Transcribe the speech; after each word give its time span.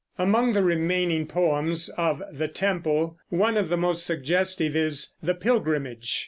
Among 0.17 0.53
the 0.53 0.63
remaining 0.63 1.27
poems 1.27 1.89
of 1.89 2.23
The 2.33 2.47
Temple 2.47 3.19
one 3.29 3.55
of 3.55 3.69
the 3.69 3.77
most 3.77 4.03
suggestive 4.03 4.75
is 4.75 5.13
"The 5.21 5.35
Pilgrimage." 5.35 6.19